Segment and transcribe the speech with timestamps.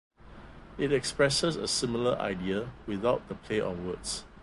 [0.79, 4.25] It expresses a similar idea without the play on words.